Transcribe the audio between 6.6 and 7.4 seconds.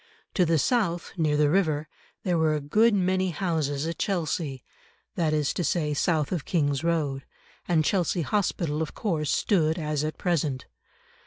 Road,